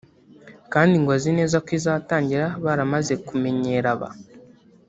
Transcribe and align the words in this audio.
kandi 0.73 0.95
ngo 1.01 1.09
azi 1.17 1.31
neza 1.39 1.57
ko 1.65 1.69
izatangira 1.77 2.45
baramaze 2.65 3.13
kumenyeraba 3.25 4.07